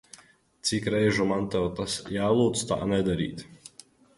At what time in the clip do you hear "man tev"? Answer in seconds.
1.33-1.67